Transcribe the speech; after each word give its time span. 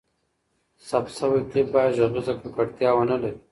ثبت 0.87 1.09
شوی 1.17 1.41
کلیپ 1.49 1.67
باید 1.73 1.95
ږغیزه 1.97 2.33
ککړتیا 2.41 2.89
ونه 2.93 3.15
لري. 3.21 3.37